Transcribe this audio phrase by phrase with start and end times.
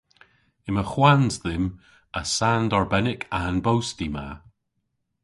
[0.69, 1.65] Yma hwans dhymm
[2.19, 4.27] a sand arbennik a'n bosti ma.